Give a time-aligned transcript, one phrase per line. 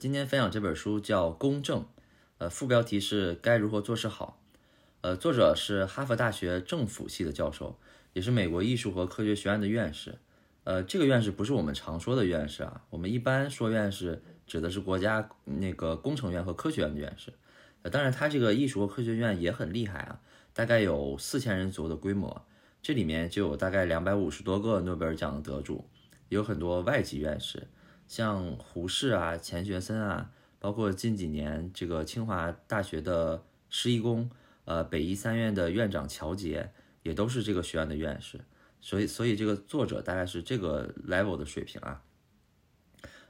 [0.00, 1.80] 今天分享这本书叫《公正》，
[2.38, 4.40] 呃，副标题是该如何做事好，
[5.02, 7.78] 呃，作者是哈佛大学政府系的教授，
[8.14, 10.16] 也是美国艺术和科学学院的院士，
[10.64, 17.34] 呃，这个院士不是我们常说的院士啊，我们一般说院士指的是国家那个工程院和科学院的院士，
[17.82, 20.18] 呃，当然他这个艺术和科学院也很厉害啊，
[20.54, 22.46] 大概有四千人左右的规模，
[22.80, 25.84] 这里面就有大概两百五十多个诺贝尔奖的得主，
[26.30, 27.68] 有很多外籍院士。
[28.10, 34.28] 像胡适啊、钱学森啊，包括近几年这个清华大学的施一公，
[34.64, 36.72] 呃，北医三院的院长乔杰，
[37.04, 38.40] 也都是这个学院的院士。
[38.80, 42.02] 所以，所以这个作者大概是这个 level 的水平啊。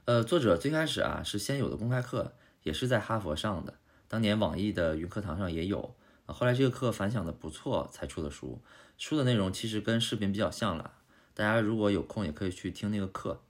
[0.05, 3.75] 呃，作者最开始啊是先有的公开课，也是在哈佛上的，
[4.07, 5.93] 当年网易的云课堂上也有。
[6.25, 8.59] 后来这个课反响的不错，才出的书。
[8.97, 10.95] 书的内容其实跟视频比较像了，
[11.35, 13.43] 大家如果有空也可以去听那个课。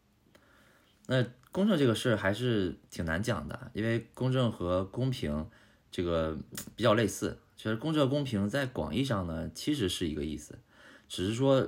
[1.08, 5.50] 那公正这个事儿还是挺难讲的，因为公正和公平
[5.92, 6.38] 这个
[6.76, 7.40] 比较类似。
[7.58, 10.58] 其实公正公平在广义上呢，其实是一个意思，
[11.10, 11.68] 只是说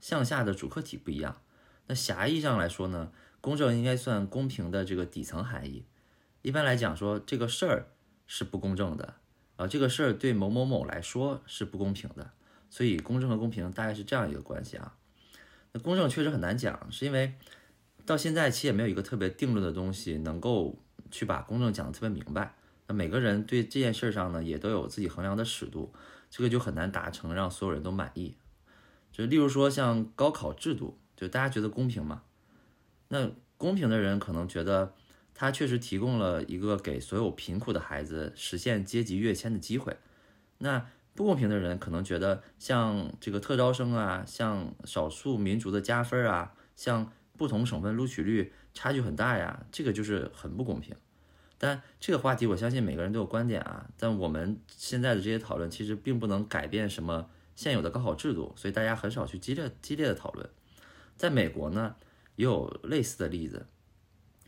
[0.00, 1.42] 向下的主客体不一样。
[1.86, 3.10] 那狭义上来说呢，
[3.40, 5.84] 公正应该算公平的这个底层含义。
[6.42, 7.88] 一般来讲说这个事儿
[8.26, 9.14] 是不公正的，
[9.56, 12.30] 啊，这个事儿对某某某来说是不公平的。
[12.70, 14.94] 所以公正和公平大概是这样一个关系啊。
[15.72, 17.34] 那公正确实很难讲，是因为。
[18.06, 20.78] 到现在其实也没有一个特别定论的东西能够
[21.10, 22.54] 去把公正讲得特别明白。
[22.86, 25.90] 那每个人对这件事上呢，也都有自己衡量的尺度，
[26.28, 28.36] 这个就很难达成让所有人都满意。
[29.10, 32.22] 就例如说像高考制度，就大家觉得公平吗？
[33.08, 34.92] 那公平的人可能觉得
[35.32, 39.96] 他确实提供了一个给所有贫苦的孩子实现阶级跃迁的机会。
[40.58, 47.10] 那不公平的人可能觉得像这个特招生啊，像少数民族的加分啊，像。
[47.36, 50.94] 不同省份录取率差距很大呀，这个就是很不公平。
[51.56, 53.88] 但这个话题，我相信每个人都有观点啊。
[53.96, 60.48] 但我们现在的这些讨论，其实并不能改变什么现有的高考制度，所以大家很少去激烈激烈的讨论。
[61.16, 61.96] 在美国呢，
[62.36, 63.66] 也有类似的例子。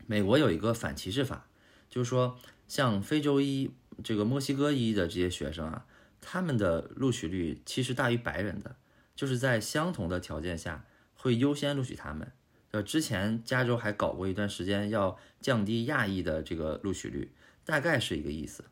[0.05, 1.47] 美国有一个反歧视法，
[1.89, 2.37] 就是说，
[2.67, 3.71] 像非洲裔、
[4.03, 5.85] 这个墨西哥裔的这些学生啊，
[6.21, 8.75] 他们的录取率其实大于白人的，
[9.15, 12.31] 就是在相同的条件下会优先录取他们。
[12.71, 17.31] 呃，之前加州还搞过一段时间，要降低亚裔的这个录取率，
[17.63, 18.65] 大概是一个意思。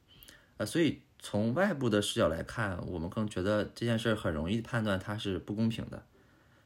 [0.57, 6.03] 呃，所以从外部的视角来看，我们更觉得这件事很容易判断它是不公平的。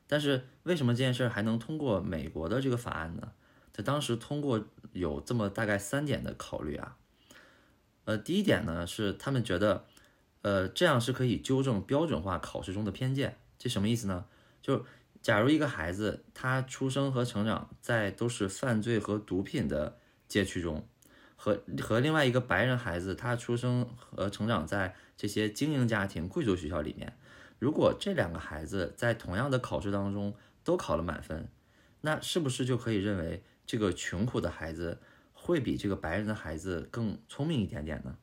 [0.08, 3.32] 但是为什么这件事还能通过美国的这个法案呢？
[3.72, 6.98] 在当时通过有这么大概三点的考虑啊。
[8.06, 9.86] 呃，第一点呢是他们觉得，
[10.42, 13.38] 呃，这样是可以纠正标准化考试中的偏见。
[13.60, 14.26] 这什么意思呢？
[14.62, 14.86] 就
[15.22, 20.88] 假如一个孩子他出生和成长在都是犯罪和毒品的街区中，
[21.36, 27.18] 和和另外一个白人孩子他出生和成长在这些精英家庭、贵族学校里面，
[27.60, 31.50] 如果这两个孩子在同样的考试当中都考了满分，
[32.02, 35.02] 那是不是就可以认为这个穷苦的孩子
[35.34, 38.18] 会比这个白人的孩子更聪明一点点呢？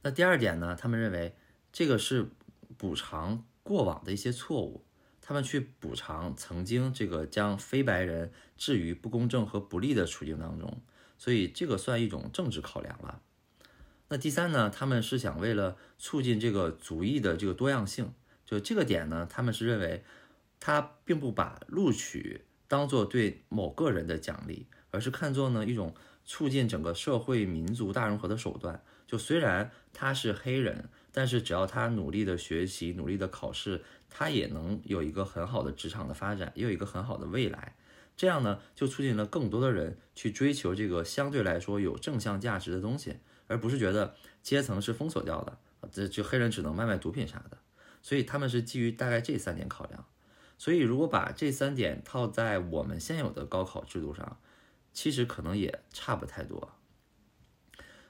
[0.00, 0.74] 那第二点呢？
[0.74, 1.36] 他们认为
[1.70, 2.30] 这个是
[2.78, 4.84] 补偿过往的一些错误。
[5.26, 10.82] 他们去补偿曾经这个将非白人置于不公正和不利的处境当中，
[11.16, 13.22] 所以这个算一种政治考量了。
[14.08, 14.68] 那第三呢？
[14.68, 18.12] 他们是想为了促进这个族裔的这个多样性，
[18.44, 20.04] 就这个点呢，他们是认为
[20.60, 25.94] 他并不把录取当做对某个人的奖励，而是看作呢一种
[26.26, 28.84] 促进整个社会民族大融合的手段。
[29.06, 33.82] 就虽然他是黑人，但是只要他努力的学习，努力的考试。
[34.16, 37.74] 他也能有一个很好的职场的发展，也有一个很好的未来，
[38.16, 43.16] 这样呢，就促进了更多的人去追求这个相对来说有正向价值的东西，
[43.48, 45.58] 而不是觉得阶层是封锁掉的，
[45.90, 47.58] 这就黑人只能卖卖毒品啥的。
[48.02, 50.06] 所以他们是基于大概这三点考量。
[50.58, 54.38] 所以如果把这三点套在我们现有的高考制度上，
[54.92, 56.70] 其实可能也差不太多。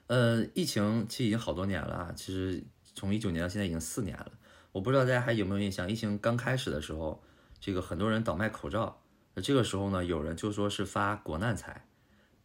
[0.08, 2.62] 呃，疫情其实已经好多年了，其实
[2.94, 4.32] 从一九年到现在已经四年了。
[4.74, 7.22] 我不知道大家还有没有印象，疫情刚开始的时候，
[7.60, 9.00] 这个很多人倒卖口罩。
[9.34, 11.86] 那这个时候呢，有人就说是发国难财，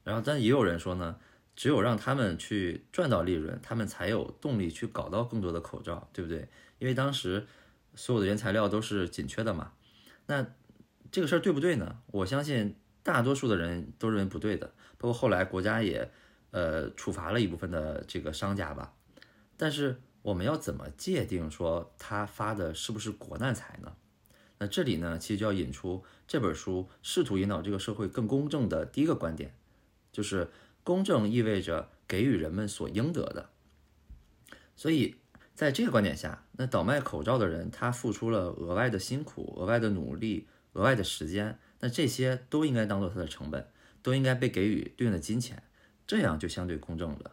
[0.04, 1.16] 然后但也有人说呢，
[1.56, 6.48] 只有让他们去赚到利润，他们才有动力去搞到更多的口罩，对不对？
[6.78, 7.48] 因为当时
[7.96, 9.72] 所有的原材料都是紧缺的嘛。
[10.28, 10.46] 那
[11.12, 11.98] 这个事儿对不对呢？
[12.12, 14.68] 我相信大多数的人都认为不对的，
[15.00, 16.08] 包括后来国家也
[16.52, 18.94] 呃处罚了一部分的这个商家吧。
[19.58, 20.00] 但是。
[20.22, 23.96] 我们要怎么界定说他发的是不是国难财呢？
[24.58, 29.56] 那这里呢，其实就要引出这本书试图引导这个社会更公正的第一个观点，
[30.12, 30.50] 就是
[30.84, 33.50] 公正意味着给予人们所应得的。
[34.76, 35.16] 所以
[35.56, 43.66] 在这个观点下，那倒卖口罩的人他付出了额外的辛苦、额外的努力、额外的时间，那这些都应该当做他的成本，
[44.02, 45.64] 都应该被给予对应的金钱，
[46.06, 47.32] 这样就相对公正了。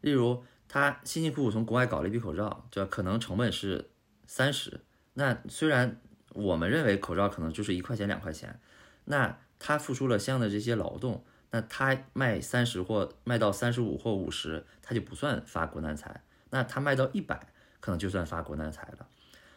[0.00, 3.90] 例如，他辛辛苦苦从国外搞了一批口罩，这可能成本是
[4.28, 4.80] 三十，
[5.14, 6.00] 那虽然
[6.32, 8.60] 我们认为口罩可能就是一块钱两块钱，
[9.06, 16.22] 那他付出了相应的这些劳动，那他卖三十或卖到三十五或五十，他就不算发国难财。
[16.50, 17.48] 那他卖到一百，
[17.80, 19.08] 可能就算发国难财了。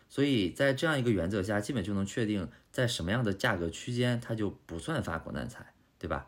[0.09, 6.25] 所以在这样一个原则下，基本就能确定在什么样的价格区间，它就不算发国难财，对吧？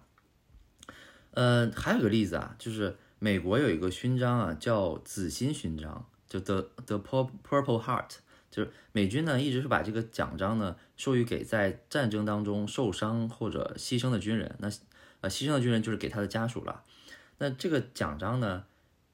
[1.31, 8.17] 呃，还有个例子啊，就是美国有一个勋章啊，叫紫心勋章，就 The The Purple Heart，
[8.51, 14.55] 就是美军呢一直是把这个奖章呢授予给在战争当中受伤或者牺牲的军人。
[14.59, 14.69] 那
[15.21, 16.83] 呃，牺牲的军人就是给他的家属了。
[17.37, 18.65] 那这个奖章呢？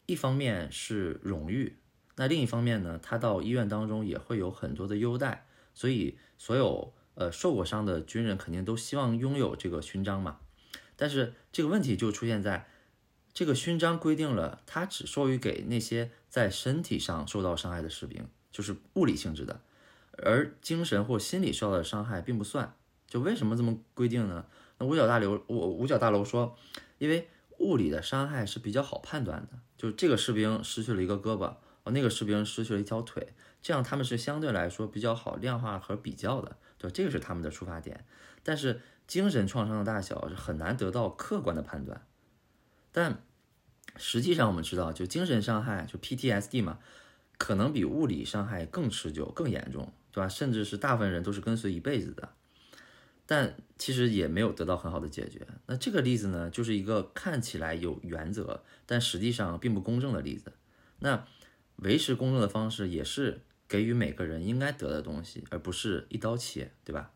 [0.08, 1.78] 一方面是荣誉，
[2.18, 10.40] 那另一方面呢，他到医院当中也会有很多的优待，所以所有呃受过伤的军人肯定都希望拥有这个勋章嘛。
[10.98, 12.68] 但是这个问题就出现在，
[13.34, 19.62] 这个勋章规定了，它只授予给那些在身体上受到伤害的士兵，就是物理性质的，
[20.18, 22.76] 而精神或心理受到的伤害并不算。
[23.08, 24.46] 就为什么这么规定呢？
[24.78, 26.58] 那五角大楼，我五角大楼说，
[26.98, 27.30] 因为
[27.60, 29.60] 物理的伤害是比较好判断的。
[29.78, 38.06] 就这个士兵失去了一个胳膊，哦，那个士兵失去了一条腿，这样他们是相对来说比较好量化和比较的，对这个是他们的出发点。
[38.44, 42.06] 但是精神创伤的大小是很难得到客观的判断。
[42.92, 43.24] 但
[43.96, 46.80] 实际上我们知道，就精神伤害，就 PTSD 嘛，
[47.38, 50.28] 可能比物理伤害更持久、更严重，对吧？
[50.30, 52.34] 甚至是大部分人都是跟随一辈子的。
[53.26, 55.48] 但其实也没有得到很好的解决。
[55.68, 60.52] 那这个例子呢，就是一个看起来有原则，但实际上并不公正的例子。
[61.00, 61.26] 那
[61.78, 67.12] 维持公正的方式也是给予每个人应该得的东西，而不是一刀切，对吧？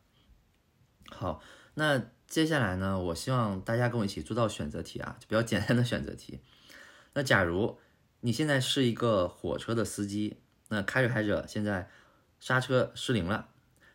[1.09, 1.43] 好，
[1.73, 6.39] 那接下来呢，我希望大家跟我一起做到选择题啊，就比较简单的选择题。
[7.13, 7.77] 那假如
[8.21, 10.37] 你现在是一个火车的司机，
[10.69, 11.89] 那开着开着，现在
[12.39, 13.49] 刹车失灵了。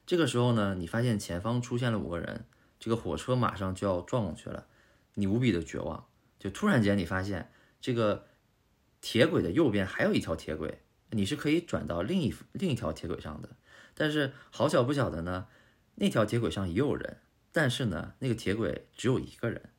[0.07, 2.47] 这个时候呢，你发现前方出现了五个人，
[2.79, 4.67] 这个火车马上就要撞过去了，
[5.15, 6.07] 你无比的绝望。
[6.39, 8.27] 就突然间你发现这个
[9.01, 10.81] 铁轨的右边还有一条铁轨，
[11.11, 13.51] 你是可以转到另一另一条铁轨上的。
[13.95, 15.49] 但是好巧不巧的呢，
[15.97, 17.19] 那条铁轨上也有人，
[17.53, 19.71] 但是呢，那个铁轨只有一个人。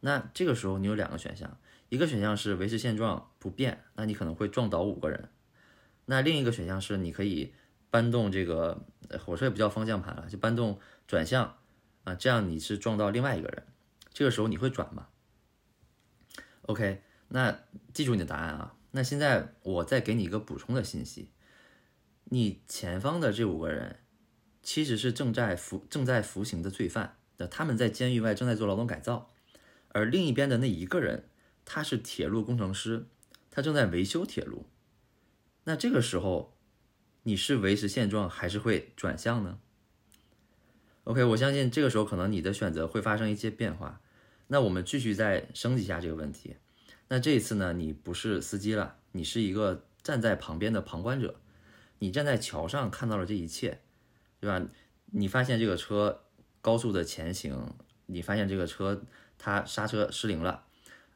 [0.00, 1.58] 那这个时候你有两个选项，
[1.88, 5.28] 一个选项是维持现状不变，那你可能会撞倒五个人。
[6.06, 7.54] 那另一个选项是你可以。
[7.90, 8.84] 搬动这个
[9.18, 11.56] 火车也不叫方向盘了，就搬动转向
[12.04, 13.66] 啊，这样你是撞到另外一个人，
[14.12, 15.08] 这个时候你会转吗
[16.64, 17.60] ？OK，那
[17.94, 18.76] 记住你的答案啊。
[18.90, 21.30] 那现在我再给你一个补充的信息，
[22.24, 24.00] 你前方的这五个人
[24.62, 29.32] 其实是正在服正在服刑的罪犯，那他们在监狱外正在做劳动改造，
[29.88, 31.24] 而另一边的那一个人
[31.64, 33.06] 他是铁路工程师，
[33.50, 34.66] 他正在维修铁路，
[35.64, 36.54] 那这个时候。
[37.24, 39.58] 你是维持现状还是会转向呢
[41.04, 44.00] ？OK，我相信这个时候可能你的选择会发生一些变化。
[44.46, 46.56] 那我们继续再升级一下这个问题。
[47.08, 51.38] 那这一次呢，你不是司机了，你是一个站在旁边的旁观者。
[51.98, 53.80] 你站在桥上看到了这一切，
[54.40, 54.66] 对吧？
[55.06, 56.24] 你发现这个车
[56.68, 59.02] 高速的前行，你发现这个车
[59.38, 60.66] 它刹车失灵了，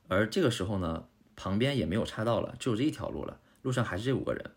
[0.09, 1.07] 而这个时候呢，
[1.37, 4.53] 旁边也没有岔道了，只有这一条路了，路上还是这五个人。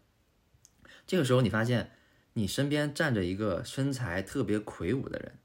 [1.06, 1.92] 这个时候，你发现
[2.32, 5.38] 你身边站着一个身材特别魁梧的人，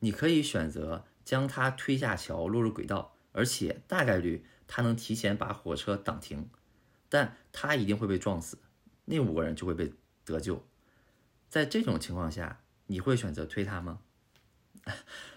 [0.00, 6.50] 你可以选择将他推下桥，落入轨道，而且大概率他能提前把火车挡停，
[7.08, 8.58] 但他一定会被撞死，
[9.04, 9.92] 那五个人就会被
[10.24, 10.66] 得救。
[11.48, 14.00] 在这种情况下，你会选择推他吗？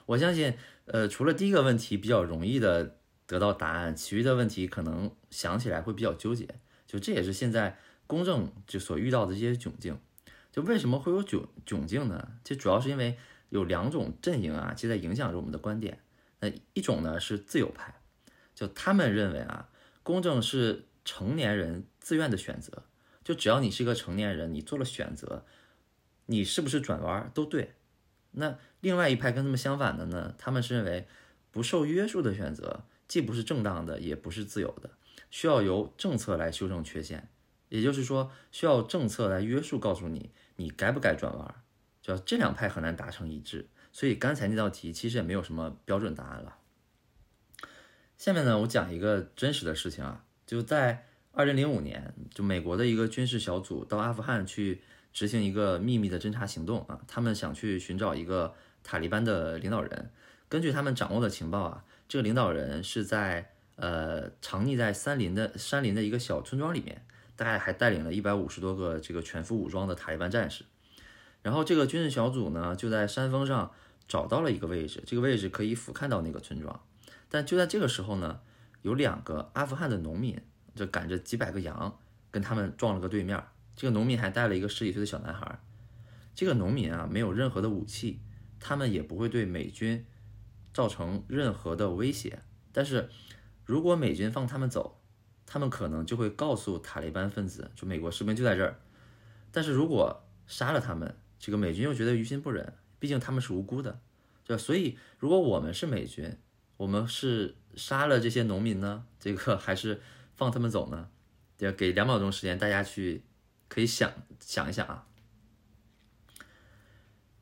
[0.06, 0.54] 我相信，
[0.86, 6.48] 呃，除了第一个问题比较容易的得到答案，其余的问题可能想起来会比较纠结。
[6.86, 7.77] 就这也是现在。
[8.10, 10.00] 公正就所遇到的这些窘境，
[10.50, 12.32] 就为什么会有窘窘境呢？
[12.42, 13.18] 这主要是因为
[13.50, 16.00] 有两种阵营啊，其实在影响着我们的观点。
[16.39, 18.00] 那一种呢是自由派，
[18.56, 19.68] 就他们认为啊，
[20.04, 22.84] 公正是成年人自愿的选择，
[23.25, 25.46] 就只要你是一个成年人，你做了选择，
[26.27, 27.74] 你是不是转弯都对。
[28.32, 31.07] 那另外一派跟他们相反的呢，他们是认为
[31.51, 34.89] 不受约束的选择既不是正当的，也不是自由的，
[35.29, 37.27] 需要由政策来修正缺陷。
[37.69, 41.55] 也就是说，需要政策来约束，告诉你你该不该转弯，
[42.01, 43.67] 就这两派很难达成一致。
[43.91, 46.55] 所以刚才那道题其实也没有什么标准答案了。
[48.17, 54.81] 下面呢，我讲一个真实的事情啊，就在二零零五年，就美国的一个军事小组到阿富汗去
[55.12, 58.53] 执行一个秘密的侦察行动啊，他们想去寻找一个
[58.88, 60.10] 塔利班的领导人。
[60.48, 70.63] 根据他们掌握的情报啊，这个领导人是在呃藏匿在山林的山林的一个小村庄里面，大概还带领了一百五十多个这个全副武装的塔利班战士。
[71.41, 73.74] 然后这个军事小组呢，就在山峰上
[74.08, 76.82] 找到了一个位置，这个位置可以俯瞰到那个村庄。
[77.27, 78.39] 但就在这个时候呢，
[78.84, 80.41] 有两个阿富汗的农民
[80.75, 82.00] 就赶着几百个羊
[82.32, 83.44] 跟他们撞了个对面。
[83.75, 85.60] 这个农民还带了一个十几岁的小男孩。
[86.34, 88.22] 这个农民啊，没有任何的武器，
[88.60, 90.06] 他们也不会对美军
[90.74, 92.40] 造成任何的威胁。
[92.72, 93.10] 但是
[93.66, 95.02] 如果美军放他们走，
[95.46, 98.80] 他们可能就会告诉塔利班分子，就美国士兵就在这儿。
[99.52, 104.00] 但是如果杀了他们，这个美军又觉得于心不忍，毕竟他们是无辜的，
[104.44, 104.62] 对吧？
[104.62, 106.38] 所以如果我们是美军，
[106.76, 110.02] 我们是杀了这些农民呢，这个还是
[110.36, 111.10] 放他们走呢？
[111.60, 113.24] 要给两秒钟时间，大家去
[113.68, 115.07] 可以想想一想啊。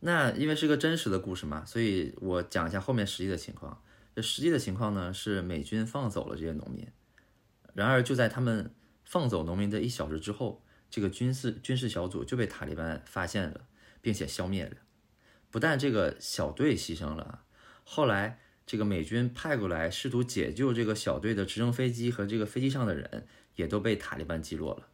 [0.05, 3.81] 那因为是个真实的故事嘛，所以我讲一下后面实际的情况。
[4.15, 6.87] 这实际的情况呢，是美军放走了这些农民，
[7.73, 8.71] 然而就在他们
[9.03, 13.61] 放走农民的一小时之后，这个军事军事小组就被塔利班发现了，
[13.99, 14.77] 并且消灭了。
[15.49, 17.41] 不但这个小队牺牲了，
[17.83, 18.39] 后来。
[18.67, 24.87] 这个美军派过来试图解救这个小队的直升飞机和这个飞机上的人，也都被塔利班击落了。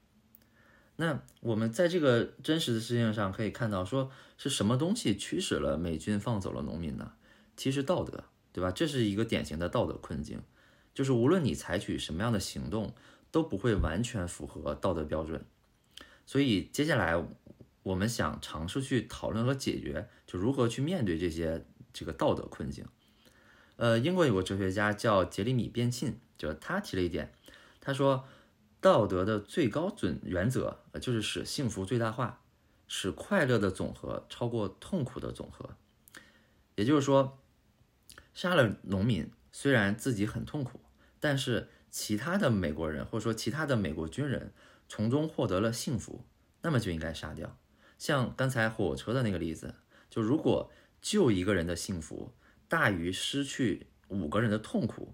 [0.97, 7.13] 那我们在这个真实的事情上可以看到，说是什么东西驱使了美军放走了农民呢？
[7.57, 8.71] 其实道德，对吧？
[8.71, 10.41] 这是一个典型的道德困境，
[10.93, 12.93] 就是无论你采取什么样的行动，
[13.31, 15.43] 都不会完全符合道德标准。
[16.25, 17.23] 所以接下来
[17.83, 22.85] 我们想尝试去讨论和解决，就如何去面对这些这个道德困境。
[23.77, 27.33] 呃，英国有个哲学家叫杰里米·边沁，就是他提了一点，
[27.79, 28.23] 他说，
[28.81, 32.41] 道德的最高准原则，就是使幸福最大化，
[32.87, 35.77] 使快乐的总和超过痛苦的总和。
[36.75, 37.39] 也就是说，
[38.33, 40.81] 杀了农民，虽然自己很痛苦，
[41.19, 44.51] 但是其他的美国人或者说其他的美国军人
[44.89, 46.25] 从中获得了幸福，
[46.63, 47.57] 那么就应该杀掉。
[47.97, 49.75] 像刚才火车的那个例子，
[50.09, 50.69] 就如果
[50.99, 52.33] 救一个人的幸福。
[52.71, 55.13] 大于失去五个人的痛苦，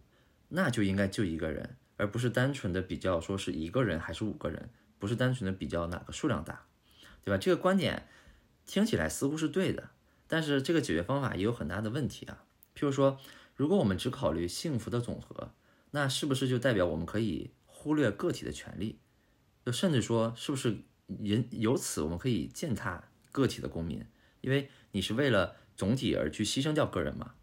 [0.50, 6.66] 那就应该救一个人，而不是单纯的比较说是一个人还是五个人，不是单纯的比较哪个数量大，
[7.24, 7.38] 对吧？
[7.38, 8.08] 这个观点
[8.66, 9.90] 听起来似乎是对的，
[10.28, 12.44] 但是这个解决方法也有很大的问题啊。
[12.76, 13.20] 譬如说，
[13.56, 15.52] 如果我们只考虑幸福的总和，
[15.92, 19.00] 那是不是就代表我们可以忽略个体的权利？
[19.66, 20.78] 就甚至说，是不是
[21.20, 24.06] 人由此我们可以践踏个体的公民？
[24.42, 27.34] 因为你是为了总体而去牺牲掉个人嘛？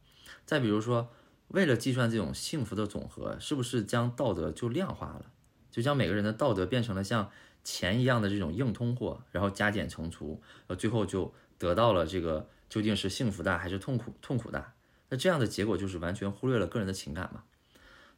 [0.47, 1.13] 再比如说，
[1.49, 5.27] 为了计算这种幸福的总和，是不是将道德就量化了，
[5.71, 7.31] 就将每个人的道德变成了像
[7.63, 14.75] 钱一样的这种硬通货，然后加减乘除，呃，最后就得到了这个究竟是幸福大还是痛苦痛苦大？
[15.11, 17.45] 那这样的结果就是完全忽略了个人的情感嘛？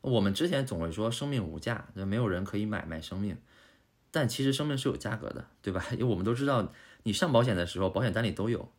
[0.00, 3.36] 我们之前总会说生命无价，那没有人可以买卖生命，
[4.12, 5.84] 但其实生命是有价格的，对吧？
[5.92, 8.70] 因为我们都知道，你上保险的时候，保险单里都有，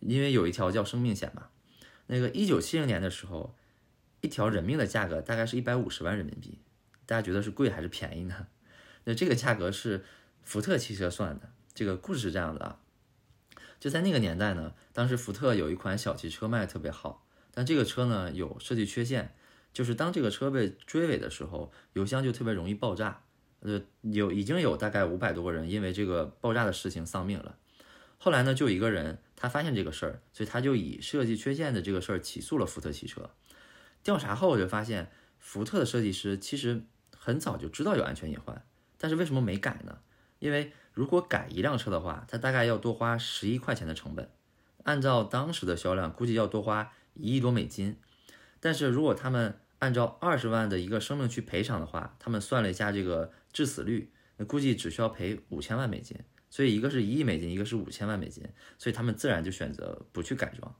[0.00, 1.48] 因为有一条叫生命险嘛。
[2.06, 3.54] 那个一九七零年的时候，
[4.20, 6.58] 一条人命的价格大概是一百五十万人民币，
[7.04, 8.48] 大家觉得是贵还是便宜呢？
[9.04, 10.04] 那这个价格是
[10.42, 11.50] 福特汽车算的。
[11.74, 12.80] 这个故事是这样的啊，
[13.78, 19.34] 就在那个年代呢，当时福特有一款小汽车卖的特别好，但这个车呢有设计缺陷，
[19.72, 23.22] 就是当这个车被追尾的时候，油箱就特别容易爆炸。
[23.60, 27.56] 呃，有已经有大概五百多个人因为这个爆炸的事情丧命了。
[28.18, 29.18] 后来呢，就一个人。
[29.38, 33.28] 他发现这个事儿，所以他就以设计缺陷的这个事儿起诉了福特汽车。
[34.06, 35.10] 调查后我就发现，
[35.40, 38.64] 福特的设计师其实很早就知道有安全隐患，
[38.98, 39.98] 但是为什么没改呢？
[40.38, 44.30] 因为如果改一辆车的话，他大概要多花十一块钱的成本，
[44.84, 47.96] 按照当时的销量，估计要多花一亿多美金。
[48.60, 56.16] 但是如果他们按照二十万的一个生命去赔偿的话，他们算了一下这个致死率，那估计只需要赔五千万美金。
[56.48, 58.44] 所以一个是一亿美金，一个是五千万美金，
[58.78, 60.72] 所以他们自然就选择不去改装。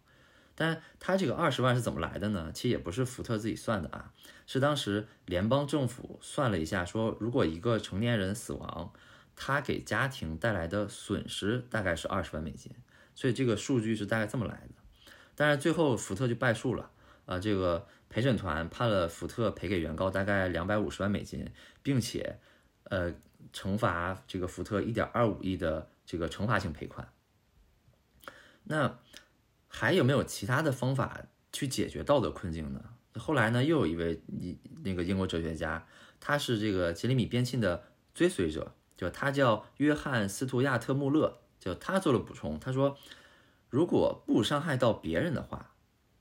[0.56, 2.50] 但他这个二十万是怎么来的呢？
[2.52, 4.12] 其实也不是福特自己算的啊，
[4.48, 8.92] 是当时联邦政府算了一下，说如果一个成年人死亡，
[9.36, 12.72] 他给家庭带来的损失大概是二十万美金，
[13.14, 15.10] 所以这个数据是大概这么来的。
[15.36, 16.90] 但是最后福特就败诉了，
[17.26, 21.48] 啊，这个陪审团判了福特赔给原告大概两百五十万美金，
[21.82, 22.40] 并且，
[22.84, 23.14] 呃。
[23.52, 27.08] 惩罚这个福特一点二五亿的这个惩罚性赔款，
[28.64, 28.98] 那
[29.78, 32.83] 还有没有其他的方法去解决道德困境呢？
[33.12, 35.87] 后来呢，又有一位一那个英国哲学家，
[36.18, 42.97] 他是这个杰里米边沁的追随者，就他叫约翰斯图亚特穆勒，就他做了补充，他说，
[43.68, 45.75] 如果不伤害到别人的话，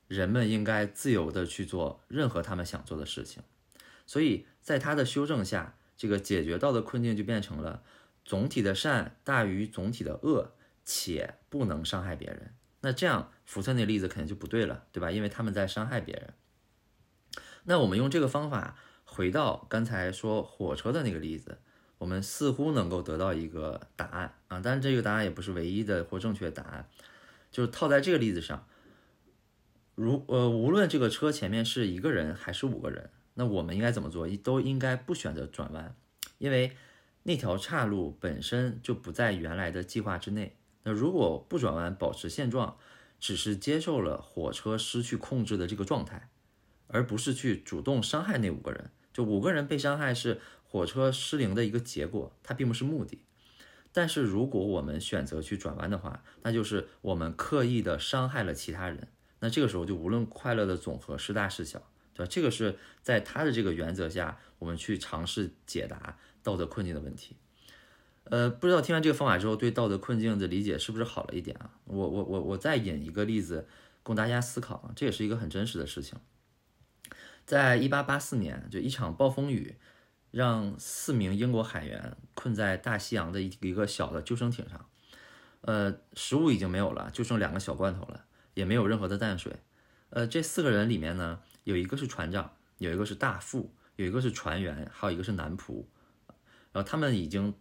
[0.06, 3.42] 人们应该自由的去做任何他们想做的事情。
[4.04, 7.82] 所以在他的修正下，这个解决道德困境就变成了
[8.22, 10.52] 总体的善大于总体的恶，
[10.84, 12.52] 且不能伤害别人。
[12.86, 15.10] 那这样福特那例子肯定就不对了，对吧？
[15.10, 16.34] 因为他们在伤害别人。
[17.64, 21.58] 那我们用这个方法回到刚才说火车的那个例子，
[21.98, 24.60] 我们似乎能够得到一个答案啊。
[24.62, 26.88] 但是这个答案也不是唯一的或正确答案，
[27.50, 28.68] 就是套在这个例子上，
[29.96, 34.28] 如呃无论这个车前面是一个人还是五个人，那我们应该怎么做？
[34.44, 35.96] 都应该不选择转弯，
[36.38, 36.76] 因为
[37.24, 40.56] 那条岔路本身就不在原来的计划之内。
[40.86, 42.76] 那如果不转弯，保持现状，
[43.18, 46.30] 只是接受了火车失去控制的这个状态，
[46.86, 48.92] 而不是去主动伤害那五个人。
[49.12, 53.24] 就五个人被伤害是火车失灵的一个结果，它并不是目的。
[53.90, 59.08] 但是如果我们选择去转弯的话，那就是我们刻意的伤害了其他人。
[59.40, 61.82] 那这个时候就无论快乐的总和是大是小，
[62.14, 62.30] 对吧？
[62.30, 67.34] 这个是在他的这个原则下，我们去尝试解答道德困境的问题。
[68.28, 71.70] 呃，不知道听完这个方法之后，对道德困境的理解是不是好了一点啊？
[71.84, 73.68] 我我我我再引一个例子
[74.02, 76.18] 供大家思考啊，这也是一个很真实的事情。
[77.44, 79.76] 在一八八四年，就一场暴风雨，
[80.32, 84.88] 让四名英国海员困在大西洋的一一个小的救生艇上，
[85.60, 89.52] 呃，食物已经没有了，就剩两个小罐头了，也没有任何的淡水。
[90.10, 95.84] 呃，这四个人里面呢，有一个是船长，有一个是大副，有一个是船员，还有一个是男仆，
[96.72, 97.54] 然后他们已经。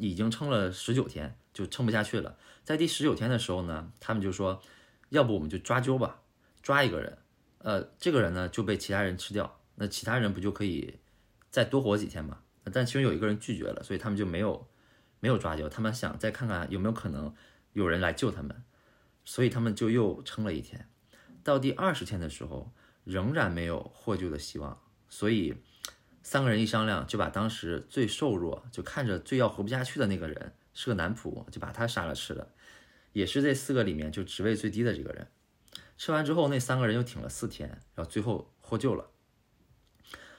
[0.00, 2.38] 已经撑了十九天，就撑不下去了。
[2.64, 4.62] 在第十九天的时候呢，他们就说，
[5.10, 6.22] 要不我们就抓阄吧，
[6.62, 7.18] 抓一个人，
[7.58, 10.98] 呃，这个人呢就被其他人吃掉，那其他人不就可以
[11.50, 12.38] 再多活几天吗？
[12.72, 14.66] 但其中有一个人拒绝了，所以他们就没有
[15.20, 15.68] 没有抓阄。
[15.68, 17.34] 他们想再看看有没有可能
[17.74, 18.64] 有人来救他们，
[19.24, 20.88] 所以他们就又撑了一天。
[21.44, 22.72] 到第二十天的时候，
[23.04, 25.54] 仍然没有获救的希望，所以。
[26.22, 32.48] 三个人一商量，就把当时最瘦弱、就看着最要活不下去的那个人，是个男仆，就把他杀了吃了，
[33.12, 35.26] 也是这四个里面就职位最低的这个人。
[35.96, 39.10] 吃完之后，那三个人又挺了四天，然后最后获救了。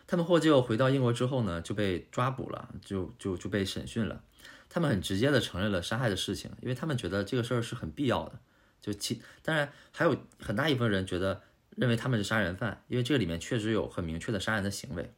[0.07, 4.23] 他们获救回到英国之后呢，就被抓捕了，就就就被审讯了。
[4.67, 8.39] 他们很直接的承认了杀害的事情，因为他们觉得这个事儿是很必要的。
[8.81, 11.41] 就其当然还有很大一部分人觉得
[11.75, 15.13] 认为他们是杀人犯，因为这个里面确实有很明确的杀人的行为。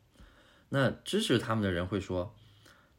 [0.76, 2.36] 那支持他们的人会说，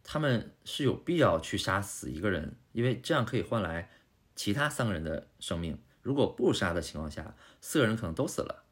[0.04, 3.90] 他们是有必要去杀死一个人，因为这样可以换来
[4.36, 5.76] 其他三个人的生命。
[6.00, 8.62] 如果不杀的情况下，四个人可能都死了，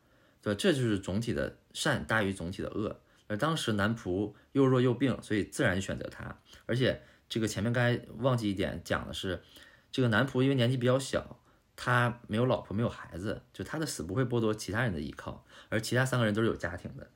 [0.41, 3.01] 对这就是总体的善大于总体的恶。
[3.27, 6.39] 而当时男仆又弱又病，所以自然选择他。
[6.67, 9.43] 而且这个前面该忘记一点讲的是，
[9.91, 11.41] 这个男仆因为年纪比较小，
[11.75, 17.11] 他没有老婆没有孩子，就他的死不会剥夺其他人的依靠，而其他三个人都是有家庭的。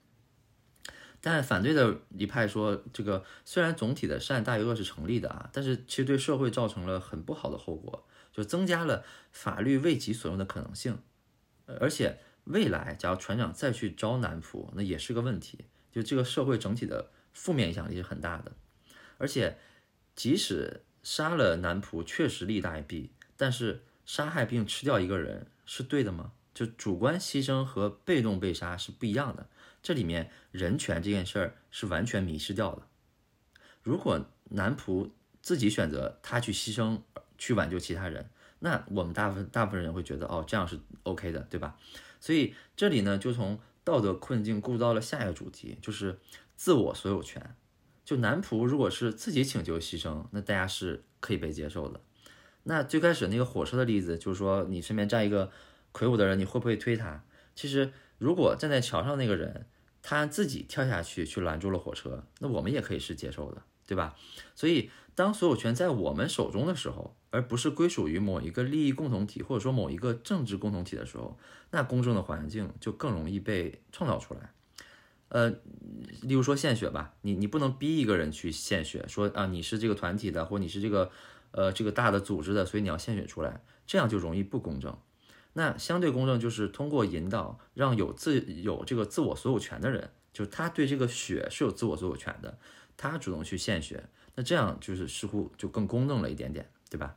[1.28, 11.00] 但反对的一派说，这个虽然总体的善大于恶是成立的啊，但是其实对社会造成了很不好的后果，就增加了法律为己所用的可能性。
[11.80, 18.52] 而且未来假如船长再去招男仆，那也是个问题，就这个社会整体的负面影响力是很大的。
[19.18, 19.58] 而且
[20.14, 26.30] 即使杀了男仆确实利大于弊，但是杀害并吃掉一个人是对的吗？
[26.54, 29.48] 就主观牺牲和被动被杀是不一样的。
[29.86, 32.88] 这里面人权这件事儿是完全迷失掉了。
[33.84, 37.02] 如果男仆自己选择他去牺牲
[37.38, 41.76] 去挽救其他人，那我们大部分大部分人会觉得哦这样是 OK 的，对吧？
[42.18, 46.18] 所以这里呢就从道德困境构造了下一个主题，就是
[46.56, 47.54] 自我所有权。
[48.04, 52.00] 就男仆如果是自己请求牺牲，那大家是可以被接受的。
[52.64, 55.52] 那最开始那个火车的例子，就是说你身边站一个
[55.92, 57.22] 魁梧的人，你会不会推他？
[57.54, 59.66] 其实如果站在桥上那个人。
[60.08, 64.14] 他自己跳下去去拦住了火车，那我们也可以是接受的，对吧？
[64.54, 71.36] 所以当所有权在我们手中的时候，而不是归属于某一个利益共同体或者说某一个政治共同体的时候，
[71.72, 74.52] 那公正的环境就更容易被创造出来。
[75.28, 75.50] 呃，
[76.22, 81.10] 例如说献血吧，你你不能逼一个人去献血，说啊你是这个团体的或你是这个
[81.50, 84.96] 呃这个大的组织的，所以你要献血出来，这样就容易不公正。
[85.58, 92.58] 那相对公正就是通过引导，让有自有这个自我所有权的人，就是他对这个血是有自我所有权的，
[92.98, 97.16] 他主动去献血，那这样就是似乎就更公正了一点点，对吧？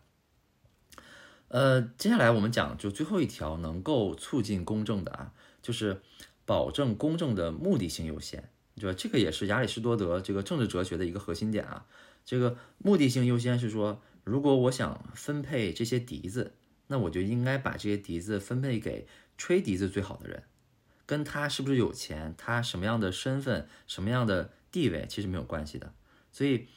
[1.49, 6.01] 呃，接下来我们讲就最后一条能够促进公正的啊，就是
[6.45, 8.95] 保证公正的目的性优先，对吧？
[8.97, 11.85] 这个也是亚里士多德这个政治哲学的一个核心点啊。
[12.23, 16.53] 这个目的性优先是说，如果我想分配这些笛子，
[16.91, 20.43] 那我就应该把这些笛子分配给吹笛子最好的人，
[21.05, 25.93] 跟他是不是有钱，他什么样的身份，什么样的地位其实没有关系的。
[26.31, 26.67] 所以，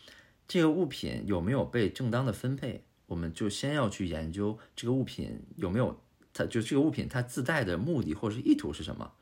[0.46, 6.01] 这个物品有没有被正当的分配，我们就先要去研究这个物品有没有，
[6.33, 9.12] 它就这个物品它自带的目的或者是意图是什么。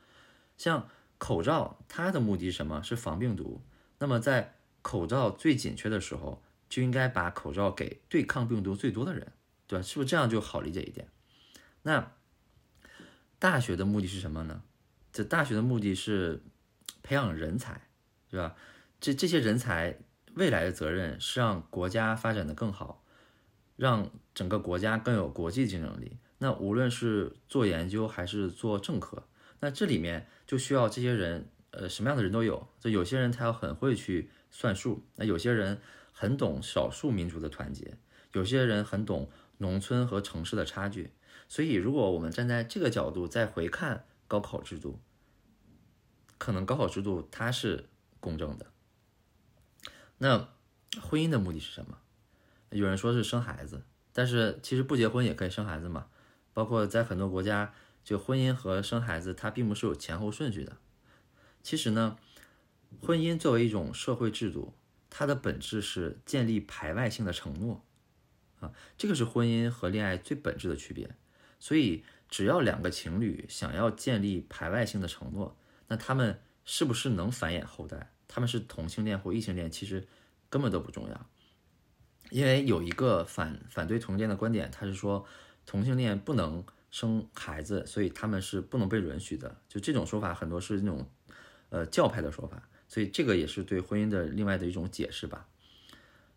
[0.57, 2.83] 像口罩，它的目的是什么？
[2.83, 3.61] 是防病毒。
[3.99, 9.31] 那么在口罩最紧缺的时候，就应该把口罩给对抗病毒最多的人，
[9.71, 9.81] 对吧？
[9.81, 11.07] 是不是这样就好理解一点？
[11.83, 12.11] 那
[13.39, 14.63] 大学的目的是什么呢？
[15.13, 16.43] 这大学的目的是
[17.01, 17.87] 培养人才，
[18.29, 18.53] 对吧？
[18.99, 19.97] 这这些人才
[20.33, 23.05] 未来的责任是让国家发展的更好，
[23.77, 26.17] 让整个国家更有国际竞争力。
[26.39, 29.25] 那无论是做研究还是做政客，
[29.61, 32.67] 那这里面就需要这些人，呃，什么样的人都有。
[32.81, 35.79] 就有些人他要很会去算数，那有些人
[36.11, 37.97] 很懂少数民族的团结，
[38.33, 39.29] 有些人很懂
[39.61, 41.11] 农村和城市的差距。
[41.47, 44.99] 所以，如果我们站在这个角度再回看高考制度，
[46.37, 47.87] 可能高考制度它是
[48.19, 48.71] 公正的。
[50.17, 50.49] 那
[51.01, 51.97] 婚姻的目的是什么？
[52.71, 56.07] 有人说是生孩子，但是其实不结婚也可以生孩子嘛。
[56.53, 57.73] 包括在很多国家。
[58.03, 60.77] 就婚姻和生孩子，它并不是有前后顺序的。
[61.61, 62.17] 其实呢，
[62.99, 64.73] 婚姻作为一种社会制度，
[65.07, 67.85] 它的本质是建立排外性的承诺，
[68.61, 71.13] 啊，这个是婚姻和恋爱最本质的区别。
[71.59, 75.57] 所以，只要两个情侣想要建立排外性的承诺，
[75.89, 80.07] 那他们是不是能繁衍后代，他们是同性恋或异性恋，其实
[80.49, 81.29] 根本都不重要。
[82.29, 85.25] 因为有一个反反对同性恋的观点，他是说
[85.65, 86.63] 同性恋不能。
[86.91, 89.61] 生孩子，所以他们是不能被允许的。
[89.69, 91.09] 就这种说法，很多是那种，
[91.69, 92.67] 呃，教派的说法。
[92.89, 95.47] 所以这个也是对婚姻的另外的一种解释吧。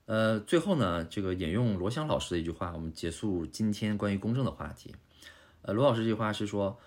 [0.06, 4.94] 呃，最后呢，这个引用罗翔老师的一句话，我们结束今天关于公正的话题。
[5.62, 6.78] 呃，罗老师这句话是说，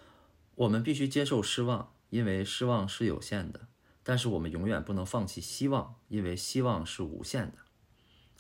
[0.56, 3.62] 我们必须接受失望，因为失望是有限的；
[4.04, 7.58] 但是我们永远不能放弃希望，因为希望是无限的。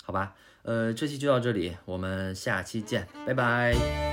[0.04, 4.07] 好吧，呃，这期就到这里，我们下期见，拜拜。